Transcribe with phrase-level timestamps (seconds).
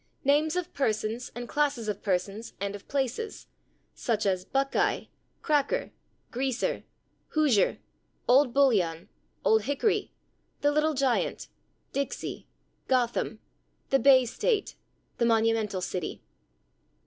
[0.23, 3.45] Names of persons and classes of persons, and of places,
[3.93, 5.09] such as /Buckeye/,
[5.43, 5.91] /Cracker/,
[6.31, 6.81] /Greaser/,
[7.35, 7.77] /Hoosier/,
[8.27, 9.09] /Old Bullion/,
[9.45, 10.11] /Old Hickory/,
[10.61, 11.49] the /Little Giant/,
[11.93, 12.45] /Dixie/,
[12.89, 13.37] /Gotham/,
[13.91, 14.73] the /Bay State/,
[15.19, 16.23] the /Monumental City